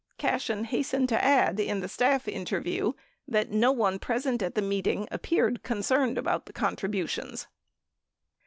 Cashen 0.17 0.63
hastened 0.63 1.09
to 1.09 1.23
add, 1.23 1.59
in 1.59 1.81
the 1.81 1.87
staff 1.87 2.27
interview, 2.27 2.93
that 3.27 3.51
no 3.51 3.71
one 3.71 3.99
present 3.99 4.41
at 4.41 4.55
the 4.55 4.61
meeting 4.63 5.07
appeared 5.11 5.61
concerned 5.61 6.17
about 6.17 6.47
the 6.47 6.53
contributions. 6.53 7.47